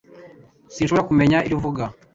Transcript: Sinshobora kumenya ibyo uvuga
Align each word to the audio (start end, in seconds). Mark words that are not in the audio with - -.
Sinshobora 0.73 1.07
kumenya 1.09 1.37
ibyo 1.47 1.55
uvuga 1.57 1.83